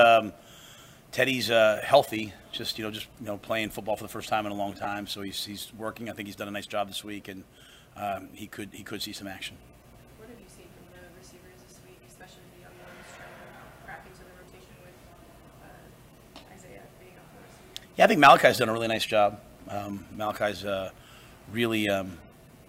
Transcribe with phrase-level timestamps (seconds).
[0.00, 0.32] Um,
[1.12, 4.46] Teddy's uh, healthy, just you know, just you know, playing football for the first time
[4.46, 5.06] in a long time.
[5.06, 6.08] So he's he's working.
[6.08, 7.44] I think he's done a nice job this week, and
[7.96, 9.56] um, he could he could see some action.
[10.18, 13.84] What have you seen from the receivers this week, especially the young ones trying to
[13.84, 14.94] crack into the rotation with
[15.64, 17.86] uh, Isaiah being up for receiver?
[17.96, 19.40] Yeah, I think Malachi's done a really nice job.
[19.68, 20.90] Um, Malachi's uh,
[21.52, 22.18] really um,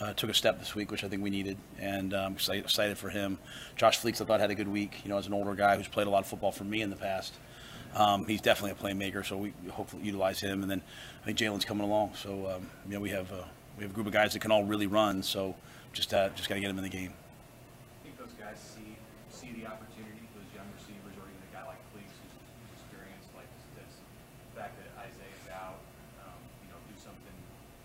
[0.00, 2.98] uh, took a step this week, which I think we needed, and I'm excited, excited
[2.98, 3.38] for him.
[3.76, 5.00] Josh Fleeks, I thought, had a good week.
[5.04, 6.90] You know, as an older guy who's played a lot of football for me in
[6.90, 7.34] the past,
[7.94, 9.24] um, he's definitely a playmaker.
[9.24, 10.82] So we hopefully utilize him, and then
[11.22, 12.14] I think Jalen's coming along.
[12.14, 13.44] So um, you know, we have uh,
[13.76, 15.22] we have a group of guys that can all really run.
[15.22, 15.54] So
[15.92, 17.12] just uh, just got to get them in the game.
[17.12, 18.96] I think those guys see
[19.28, 23.28] see the opportunity, those young receivers, or even a guy like Fleeks who's, who's experienced,
[23.36, 23.92] like this,
[24.54, 25.82] the fact that Isaiah's out,
[26.24, 27.36] um, you know, do something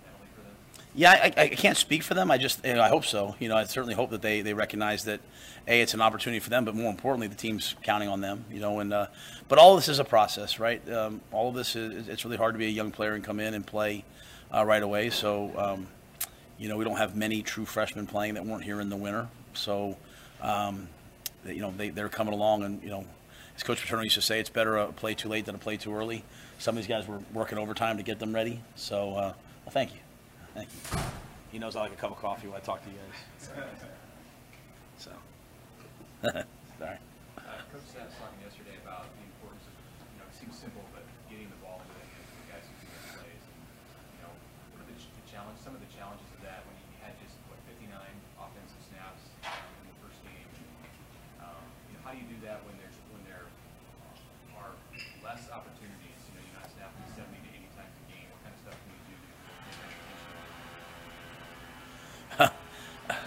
[0.05, 0.55] mentally for them.
[0.97, 2.31] Yeah, I, I can't speak for them.
[2.31, 3.35] I just, you know, I hope so.
[3.39, 5.19] You know, I certainly hope that they, they recognize that,
[5.67, 8.45] a, it's an opportunity for them, but more importantly, the team's counting on them.
[8.49, 9.07] You know, and uh,
[9.49, 10.87] but all of this is a process, right?
[10.89, 13.41] Um, all of this is it's really hard to be a young player and come
[13.41, 14.05] in and play
[14.53, 15.09] uh, right away.
[15.09, 15.87] So, um,
[16.57, 19.27] you know, we don't have many true freshmen playing that weren't here in the winter.
[19.53, 19.97] So,
[20.41, 20.87] um,
[21.45, 23.03] you know, they they're coming along, and you know,
[23.57, 25.75] as Coach Paterno used to say, it's better a play too late than a play
[25.75, 26.23] too early.
[26.57, 28.61] Some of these guys were working overtime to get them ready.
[28.75, 29.33] So, uh,
[29.65, 29.99] well, thank you.
[30.55, 30.99] Thank you.
[31.51, 33.51] He knows I like a cup of coffee when I talk to you guys.
[34.95, 35.11] So,
[36.79, 36.95] sorry.
[37.35, 39.75] Uh, Coach was talking yesterday about the importance of,
[40.15, 42.63] you know, it seems simple, but getting the ball into the hands of the guys
[42.63, 43.43] who can make plays.
[43.51, 43.59] And,
[44.15, 44.31] you know,
[44.71, 47.19] what are the, ch- the challenge, some of the challenges of that when you had
[47.19, 47.91] just, what, 59
[48.39, 50.47] offensive snaps um, in the first game?
[51.43, 53.43] Um, you know, how do you do that when there's, when there
[54.55, 54.71] are
[55.19, 56.19] less opportunities?
[56.31, 58.27] You know, you're not snapping 70 to 80 times a game.
[58.31, 60.31] What kind of stuff can you do to get that attention?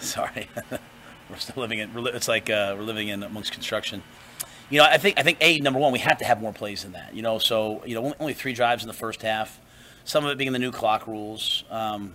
[0.14, 0.48] Sorry.
[1.30, 1.90] we're still living in.
[2.08, 4.02] It's like uh, we're living in amongst construction.
[4.70, 6.82] You know, I think I think a number one, we have to have more plays
[6.82, 7.14] than that.
[7.14, 9.60] You know, so you know only, only three drives in the first half.
[10.04, 12.14] Some of it being the new clock rules, um,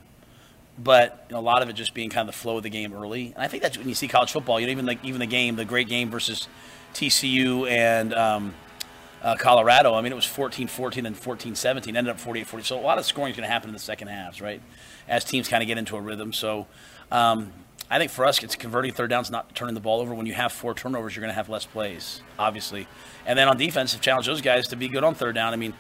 [0.79, 2.69] but you know, a lot of it just being kind of the flow of the
[2.69, 3.33] game early.
[3.35, 4.59] And I think that's when you see college football.
[4.59, 6.47] You know, even like even the game, the great game versus
[6.95, 8.55] TCU and um,
[9.21, 9.93] uh, Colorado.
[9.93, 11.95] I mean, it was 14-14 and 14-17.
[11.95, 12.63] Ended up 48-40.
[12.63, 14.61] So a lot of scoring is going to happen in the second halves, right?
[15.07, 16.33] As teams kind of get into a rhythm.
[16.33, 16.67] So
[17.11, 17.53] um,
[17.93, 20.15] I think for us, it's converting third downs, not turning the ball over.
[20.15, 22.87] When you have four turnovers, you're going to have less plays, obviously.
[23.27, 25.53] And then on defense, challenge those guys to be good on third down.
[25.53, 25.75] I mean,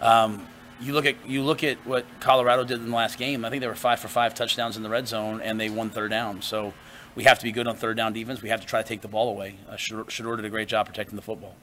[0.00, 0.48] um,
[0.80, 3.44] you look at you look at what Colorado did in the last game.
[3.44, 5.90] I think they were five for five touchdowns in the red zone, and they won
[5.90, 6.40] third down.
[6.40, 6.72] So
[7.14, 8.40] we have to be good on third down defense.
[8.40, 9.56] We have to try to take the ball away.
[9.68, 11.54] Uh, Shedeur did a great job protecting the football.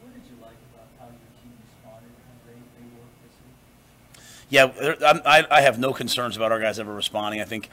[0.00, 5.12] What did you like about how your team responded when they, they worked this week?
[5.12, 7.42] Yeah, I, I have no concerns about our guys ever responding.
[7.42, 7.68] I think,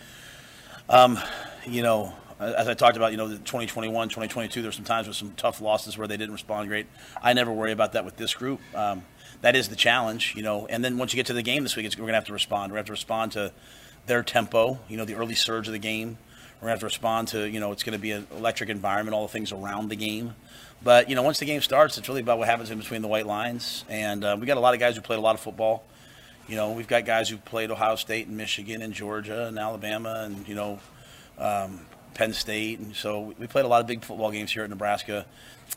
[0.89, 1.19] um,
[1.65, 5.15] you know, as I talked about, you know, the 2021, 2022, there's some times with
[5.15, 6.87] some tough losses where they didn't respond great.
[7.21, 8.59] I never worry about that with this group.
[8.73, 9.03] Um,
[9.41, 10.65] that is the challenge, you know.
[10.67, 12.33] And then once you get to the game this week, we're going to have to
[12.33, 12.71] respond.
[12.71, 13.51] We're going to have to respond to
[14.07, 16.17] their tempo, you know, the early surge of the game.
[16.55, 18.69] We're going to have to respond to, you know, it's going to be an electric
[18.69, 20.35] environment, all the things around the game.
[20.83, 23.07] But, you know, once the game starts, it's really about what happens in between the
[23.07, 23.85] white lines.
[23.89, 25.83] And uh, we got a lot of guys who played a lot of football.
[26.49, 30.23] You know, we've got guys who've played Ohio State and Michigan and Georgia and Alabama
[30.25, 30.79] and, you know,
[31.37, 32.79] um, Penn State.
[32.79, 35.27] And so we played a lot of big football games here at Nebraska.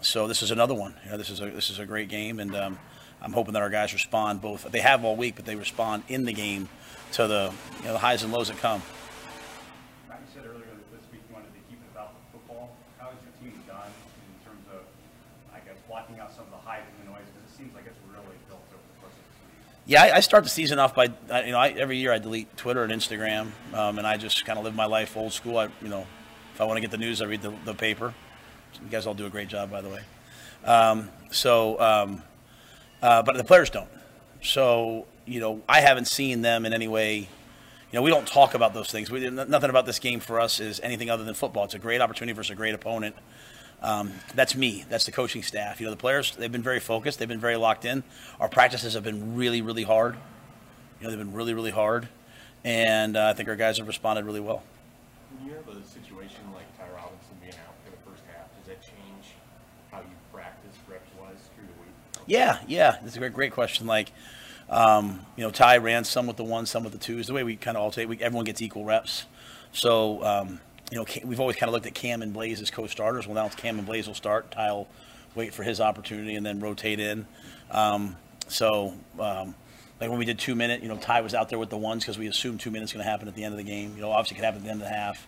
[0.01, 0.95] So this is another one.
[1.05, 2.41] You know, this is a, this is a great game.
[2.41, 2.79] And um,
[3.21, 4.65] I'm hoping that our guys respond both.
[4.73, 6.71] They have all week, but they respond in the game
[7.13, 8.81] to the, you know, the highs and lows that come.
[15.89, 17.21] Blocking out some of the hype and the noise?
[17.29, 19.72] Because it seems like it's really built over the course of this week.
[19.85, 22.57] Yeah, I, I start the season off by you know I, every year I delete
[22.57, 25.59] Twitter and Instagram, um, and I just kind of live my life old school.
[25.59, 26.07] I you know
[26.55, 28.15] if I want to get the news, I read the, the paper.
[28.81, 30.01] You guys all do a great job, by the way.
[30.65, 32.23] Um, so, um,
[33.03, 33.89] uh, but the players don't.
[34.41, 37.17] So you know I haven't seen them in any way.
[37.17, 37.27] You
[37.93, 39.11] know we don't talk about those things.
[39.11, 41.65] We, nothing about this game for us is anything other than football.
[41.65, 43.17] It's a great opportunity versus a great opponent.
[43.83, 44.85] Um, that's me.
[44.89, 45.81] That's the coaching staff.
[45.81, 47.19] You know, the players, they've been very focused.
[47.19, 48.05] They've been very locked in.
[48.39, 50.15] Our practices have been really, really hard.
[51.01, 52.09] You know, they've been really, really hard.
[52.65, 54.63] And uh, I think our guys have responded really well.
[55.37, 58.69] When you have a situation like Ty Robinson being out for the first half, does
[58.69, 59.35] that change
[59.91, 62.25] how you practice reps-wise through the week?
[62.27, 62.99] Yeah, yeah.
[63.03, 63.89] That's a great, great question.
[63.89, 64.13] Like,
[64.71, 67.27] um, you know, Ty ran some with the ones, some with the twos.
[67.27, 69.25] The way we kind of alternate, we, everyone gets equal reps.
[69.73, 70.61] So, um,
[70.93, 73.27] you know, we've always kind of looked at Cam and Blaise as co-starters.
[73.27, 74.51] Well, now it's Cam and Blaise will start.
[74.51, 74.89] Ty will
[75.35, 77.27] wait for his opportunity and then rotate in.
[77.71, 78.17] Um,
[78.49, 79.55] so, um,
[79.99, 82.05] like when we did two minute, you know, Ty was out there with the ones
[82.05, 83.95] because we assumed two minutes going to happen at the end of the game.
[83.97, 85.27] You know, obviously it could happen at the end of the half,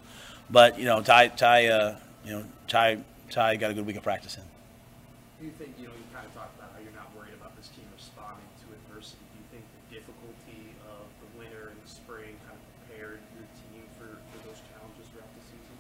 [0.51, 1.97] but you know, Ty, Ty, uh,
[2.27, 2.99] you know, Ty,
[3.31, 4.43] Ty got a good week of practice in.
[5.41, 7.57] do you think, you know, you kind of talked about how you're not worried about
[7.57, 9.25] this team responding to adversity.
[9.33, 13.49] Do you think the difficulty of the winter and the spring kind of prepared your
[13.57, 15.77] team for, for those challenges throughout the season?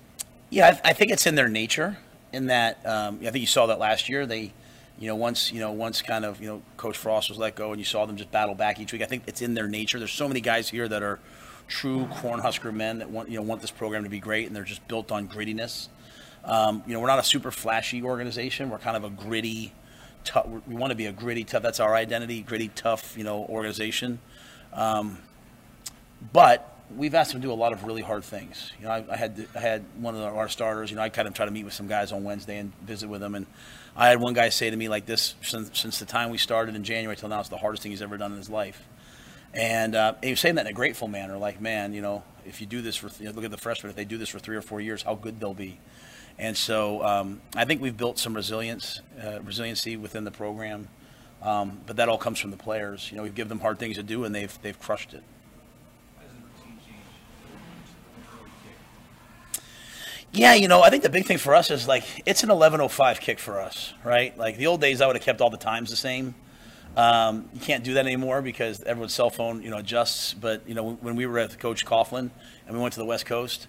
[0.54, 1.98] Yeah, I, I think it's in their nature.
[2.32, 4.24] In that, um, I think you saw that last year.
[4.24, 4.52] They,
[5.00, 7.72] you know, once you know, once kind of you know, Coach Frost was let go,
[7.72, 9.02] and you saw them just battle back each week.
[9.02, 9.98] I think it's in their nature.
[9.98, 11.18] There's so many guys here that are
[11.66, 14.62] true Cornhusker men that want you know want this program to be great, and they're
[14.62, 15.88] just built on grittiness.
[16.44, 18.70] Um, you know, we're not a super flashy organization.
[18.70, 19.72] We're kind of a gritty,
[20.22, 20.46] tough.
[20.68, 21.64] We want to be a gritty, tough.
[21.64, 23.18] That's our identity, gritty, tough.
[23.18, 24.20] You know, organization.
[24.72, 25.18] Um,
[26.32, 28.72] but we've asked them to do a lot of really hard things.
[28.78, 30.90] You know, I, I had I had one of our starters.
[30.90, 33.08] You know, I kind of try to meet with some guys on Wednesday and visit
[33.08, 33.46] with them, and
[33.96, 36.74] I had one guy say to me like this: since, since the time we started
[36.74, 38.82] in January till now, it's the hardest thing he's ever done in his life.
[39.52, 42.60] And uh, he was saying that in a grateful manner, like, man, you know, if
[42.60, 44.40] you do this for, you know, look at the freshmen, if they do this for
[44.40, 45.78] three or four years, how good they'll be.
[46.38, 50.88] And so um, I think we've built some resilience, uh, resiliency within the program.
[51.40, 53.10] Um, but that all comes from the players.
[53.10, 55.22] You know, we've given them hard things to do, and they've they've crushed it.
[56.16, 57.04] How does the routine change
[58.16, 58.50] the early
[59.52, 59.62] kick?
[60.34, 63.20] Yeah, you know, I think the big thing for us is like it's an 11:05
[63.20, 64.36] kick for us, right?
[64.36, 66.34] Like the old days, I would have kept all the times the same.
[66.96, 70.34] Um, you can't do that anymore because everyone's cell phone, you know, adjusts.
[70.34, 72.30] But you know, when we were at Coach Coughlin
[72.66, 73.68] and we went to the West Coast,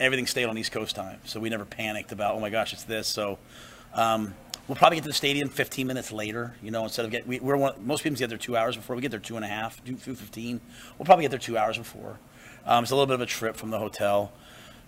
[0.00, 2.84] everything stayed on East Coast time, so we never panicked about, oh my gosh, it's
[2.84, 3.08] this.
[3.08, 3.38] So
[3.92, 4.34] um,
[4.68, 6.56] we'll probably get to the stadium 15 minutes later.
[6.62, 8.96] You know, instead of get we, we're one, most people get there two hours before.
[8.96, 10.62] We get there two and a half, two, two fifteen.
[10.96, 12.18] We'll probably get there two hours before.
[12.64, 14.32] Um, it's a little bit of a trip from the hotel.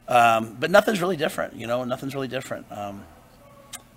[0.08, 1.84] Um, but nothing's really different, you know.
[1.84, 2.66] Nothing's really different.
[2.72, 3.04] Um,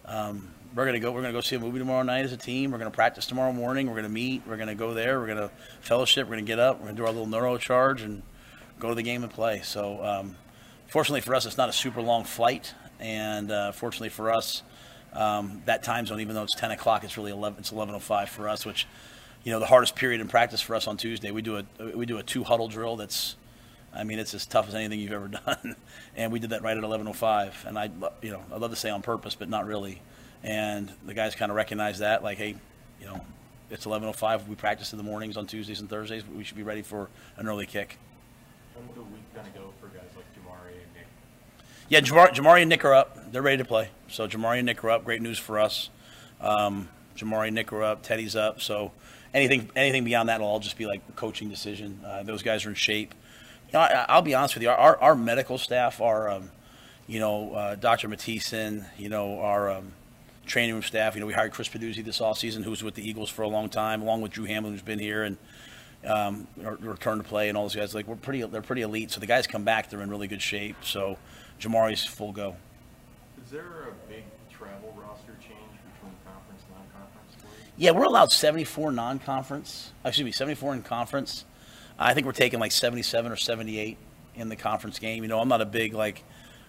[0.05, 1.11] um, we're gonna go.
[1.11, 2.71] We're gonna go see a movie tomorrow night as a team.
[2.71, 3.87] We're gonna practice tomorrow morning.
[3.87, 4.43] We're gonna meet.
[4.45, 5.19] We're gonna go there.
[5.19, 6.27] We're gonna fellowship.
[6.27, 6.79] We're gonna get up.
[6.79, 8.21] We're gonna do our little neuro charge and
[8.79, 9.61] go to the game and play.
[9.63, 10.35] So, um,
[10.87, 14.63] fortunately for us, it's not a super long flight, and uh, fortunately for us,
[15.13, 17.59] um, that time zone, even though it's 10 o'clock, it's really 11.
[17.59, 18.87] It's 11:05 for us, which,
[19.43, 21.31] you know, the hardest period in practice for us on Tuesday.
[21.31, 23.35] We do a we do a two huddle drill that's
[23.93, 25.75] I mean, it's as tough as anything you've ever done,
[26.15, 27.65] and we did that right at 11:05.
[27.65, 27.89] And I,
[28.21, 30.01] you know, I'd love to say on purpose, but not really.
[30.43, 32.55] And the guys kind of recognize that, like, hey,
[32.99, 33.21] you know,
[33.69, 34.47] it's 11:05.
[34.47, 36.23] We practice in the mornings on Tuesdays and Thursdays.
[36.25, 37.97] We should be ready for an early kick.
[38.73, 41.07] How would the week kind of go for guys like Jamari and Nick?
[41.89, 43.31] Yeah, Jamar, Jamari and Nick are up.
[43.31, 43.89] They're ready to play.
[44.07, 45.05] So Jamari and Nick are up.
[45.05, 45.89] Great news for us.
[46.39, 48.03] Um, Jamari and Nick are up.
[48.03, 48.61] Teddy's up.
[48.61, 48.91] So
[49.33, 51.99] anything anything beyond that will all just be like a coaching decision.
[52.05, 53.13] Uh, those guys are in shape.
[53.71, 54.69] You know, I, I'll be honest with you.
[54.69, 56.51] Our, our medical staff, our, um,
[57.07, 58.09] you know, uh, Dr.
[58.09, 59.93] Mathisen, you know, our um,
[60.45, 61.15] training room staff.
[61.15, 63.47] You know, we hired Chris Peduzzi this offseason, who was with the Eagles for a
[63.47, 65.37] long time, along with Drew Hamlin, who's been here and
[66.05, 67.95] um, return to play, and all those guys.
[67.95, 69.11] Like we're pretty, they're pretty elite.
[69.11, 70.75] So the guys come back, they're in really good shape.
[70.83, 71.17] So
[71.57, 72.57] Jamari's full go.
[73.45, 77.35] Is there a big travel roster change between conference and non-conference?
[77.77, 79.93] Yeah, we're allowed 74 non-conference.
[80.03, 81.45] Excuse me, 74 in conference.
[81.97, 83.97] I think we're taking like 77 or 78
[84.35, 85.23] in the conference game.
[85.23, 86.23] You know, I'm not a big like,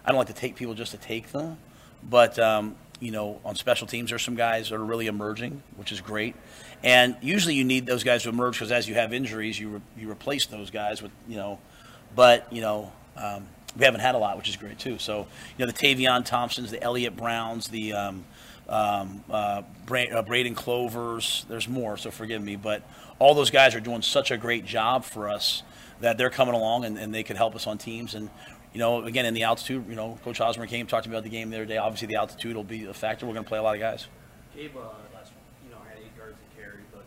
[0.05, 1.59] I don't like to take people just to take them,
[2.03, 5.93] but um, you know, on special teams, there's some guys that are really emerging, which
[5.93, 6.37] is great.
[6.85, 9.81] And usually, you need those guys to emerge because as you have injuries, you re-
[9.99, 11.59] you replace those guys with you know,
[12.15, 12.93] but you know.
[13.17, 13.47] Um,
[13.77, 14.99] we haven't had a lot, which is great too.
[14.99, 15.27] So,
[15.57, 18.25] you know, the Tavion Thompsons, the Elliott Browns, the um,
[18.69, 21.45] um, uh, Bra- uh, Braden Clovers.
[21.49, 22.57] There's more, so forgive me.
[22.57, 22.83] But
[23.19, 25.63] all those guys are doing such a great job for us
[26.01, 28.15] that they're coming along and, and they could help us on teams.
[28.15, 28.29] And,
[28.73, 31.25] you know, again, in the altitude, you know, Coach Osborne came, talked to me about
[31.25, 31.77] the game the other day.
[31.77, 33.27] Obviously, the altitude will be a factor.
[33.27, 34.07] We're going to play a lot of guys.
[34.57, 34.81] Gabe, uh,
[35.15, 35.33] last,
[35.65, 37.05] you know, had eight yards to carry, but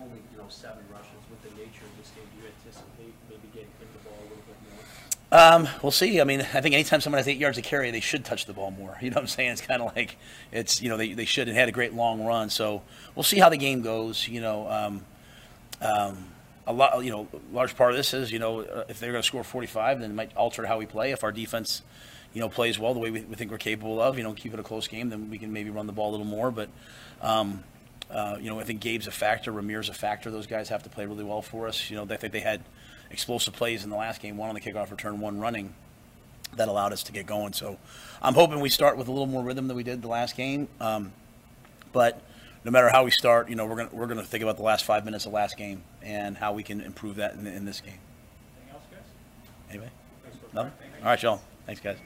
[0.00, 1.10] only, you know, seven rushes.
[1.30, 4.28] With the nature of this game, do you anticipate maybe getting him the ball a
[4.28, 4.76] little bit more?
[5.32, 6.20] Um, we'll see.
[6.20, 8.52] I mean, I think anytime someone has eight yards to carry, they should touch the
[8.52, 8.96] ball more.
[9.02, 9.50] You know what I'm saying?
[9.50, 10.16] It's kind of like
[10.52, 12.50] it's you know they, they should and had a great long run.
[12.50, 12.82] So
[13.14, 14.28] we'll see how the game goes.
[14.28, 15.04] You know, um,
[15.80, 16.24] um,
[16.66, 17.04] a lot.
[17.04, 19.44] You know, large part of this is you know uh, if they're going to score
[19.44, 21.10] 45, then it might alter how we play.
[21.10, 21.82] If our defense,
[22.32, 24.54] you know, plays well the way we, we think we're capable of, you know, keep
[24.54, 26.50] it a close game, then we can maybe run the ball a little more.
[26.50, 26.68] But
[27.20, 27.64] um,
[28.10, 29.52] uh, you know, I think Gabe's a factor.
[29.52, 30.30] Rahmir's a factor.
[30.30, 31.90] Those guys have to play really well for us.
[31.90, 32.62] You know, I think they had
[33.10, 35.74] explosive plays in the last game, one on the kickoff return, one running,
[36.56, 37.52] that allowed us to get going.
[37.52, 37.78] So
[38.22, 40.68] I'm hoping we start with a little more rhythm than we did the last game.
[40.80, 41.12] Um,
[41.92, 42.22] but
[42.64, 44.84] no matter how we start, you know, we're gonna we're gonna think about the last
[44.84, 47.94] five minutes of last game and how we can improve that in, in this game.
[48.56, 49.70] Anything else, guys?
[49.70, 49.90] Anyway,
[50.52, 50.72] nothing.
[51.00, 51.40] All right, y'all.
[51.66, 51.96] Thanks, guys.